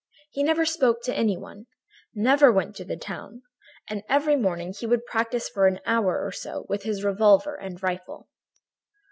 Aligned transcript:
He 0.31 0.41
never 0.41 0.65
spoke 0.65 1.03
to 1.03 1.15
any 1.15 1.37
one, 1.37 1.67
never 2.15 2.51
went 2.51 2.75
to 2.77 2.83
the 2.83 2.97
town, 2.97 3.43
and 3.87 4.01
every 4.09 4.35
morning 4.35 4.73
he 4.73 4.87
would 4.87 5.05
practice 5.05 5.47
for 5.47 5.67
an 5.67 5.79
hour 5.85 6.25
or 6.25 6.31
so 6.31 6.65
with 6.67 6.81
his 6.81 7.03
revolver 7.03 7.53
and 7.53 7.83
rifle. 7.83 8.27